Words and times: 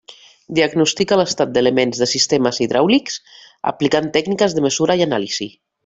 Diagnostica 0.59 1.17
l'estat 1.19 1.51
d'elements 1.57 2.01
de 2.03 2.07
sistemes 2.13 2.61
hidràulics, 2.67 3.19
aplicant 3.73 4.11
tècniques 4.19 4.57
de 4.59 4.65
mesura 4.69 4.99
i 5.03 5.07
anàlisi. 5.11 5.49